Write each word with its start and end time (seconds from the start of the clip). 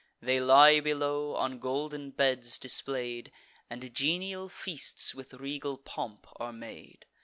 They 0.19 0.39
lie 0.39 0.79
below, 0.79 1.35
on 1.35 1.59
golden 1.59 2.09
beds 2.09 2.57
display'd; 2.57 3.31
And 3.69 3.93
genial 3.93 4.49
feasts 4.49 5.13
with 5.13 5.35
regal 5.35 5.77
pomp 5.77 6.25
are 6.37 6.51
made. 6.51 7.05